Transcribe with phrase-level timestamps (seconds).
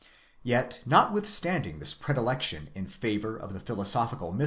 [0.01, 0.03] ®
[0.41, 4.39] Yet, notwithstanding this predilection in favour of the philosophical mythus 4.